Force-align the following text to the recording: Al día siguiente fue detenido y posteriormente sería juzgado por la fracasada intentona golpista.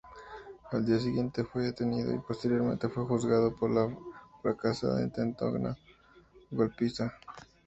Al 0.71 0.83
día 0.83 0.97
siguiente 0.99 1.43
fue 1.43 1.61
detenido 1.61 2.11
y 2.11 2.17
posteriormente 2.17 2.87
sería 2.89 3.05
juzgado 3.07 3.55
por 3.55 3.69
la 3.69 3.87
fracasada 4.41 4.99
intentona 5.03 5.77
golpista. 6.49 7.13